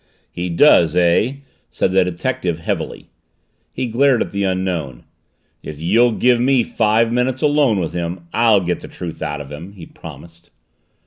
[0.31, 1.33] "He does, eh?"
[1.69, 3.11] said the detective heavily.
[3.71, 5.03] He glared at the Unknown.
[5.61, 9.51] "If you'll give me five minutes alone with him, I'll get the truth out of
[9.51, 10.49] him!" he promised.